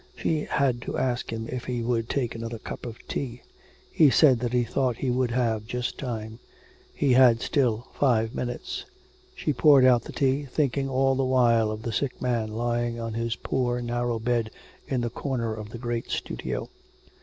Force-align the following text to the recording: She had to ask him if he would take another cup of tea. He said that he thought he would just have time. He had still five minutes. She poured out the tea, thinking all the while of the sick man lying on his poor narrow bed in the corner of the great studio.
She 0.17 0.45
had 0.45 0.81
to 0.81 0.97
ask 0.97 1.31
him 1.31 1.47
if 1.47 1.65
he 1.65 1.83
would 1.83 2.09
take 2.09 2.33
another 2.33 2.57
cup 2.57 2.87
of 2.87 3.07
tea. 3.07 3.43
He 3.91 4.09
said 4.09 4.39
that 4.39 4.51
he 4.51 4.63
thought 4.63 4.95
he 4.97 5.11
would 5.11 5.29
just 5.67 6.01
have 6.01 6.07
time. 6.09 6.39
He 6.91 7.13
had 7.13 7.39
still 7.39 7.87
five 7.93 8.33
minutes. 8.33 8.85
She 9.35 9.53
poured 9.53 9.85
out 9.85 10.01
the 10.01 10.11
tea, 10.11 10.45
thinking 10.45 10.89
all 10.89 11.13
the 11.13 11.23
while 11.23 11.69
of 11.69 11.83
the 11.83 11.93
sick 11.93 12.19
man 12.19 12.49
lying 12.51 12.99
on 12.99 13.13
his 13.13 13.35
poor 13.35 13.79
narrow 13.79 14.17
bed 14.17 14.49
in 14.87 15.01
the 15.01 15.11
corner 15.11 15.53
of 15.53 15.69
the 15.69 15.77
great 15.77 16.09
studio. 16.09 16.67